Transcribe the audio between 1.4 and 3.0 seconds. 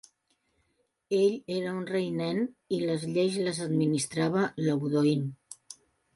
era un rei nen i